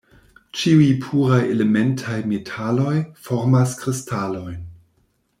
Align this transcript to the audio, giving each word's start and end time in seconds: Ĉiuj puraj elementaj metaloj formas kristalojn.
Ĉiuj 0.59 0.85
puraj 1.03 1.41
elementaj 1.55 2.17
metaloj 2.31 2.93
formas 3.27 3.75
kristalojn. 3.83 4.57